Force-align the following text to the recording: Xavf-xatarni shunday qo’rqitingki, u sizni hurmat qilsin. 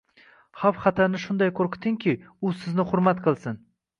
Xavf-xatarni 0.61 1.19
shunday 1.25 1.51
qo’rqitingki, 1.59 2.15
u 2.49 2.55
sizni 2.63 2.89
hurmat 2.93 3.23
qilsin. 3.29 3.63